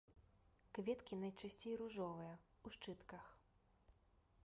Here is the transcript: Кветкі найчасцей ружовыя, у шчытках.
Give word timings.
Кветкі 0.77 1.19
найчасцей 1.23 1.73
ружовыя, 1.83 2.33
у 2.69 2.77
шчытках. 2.77 3.23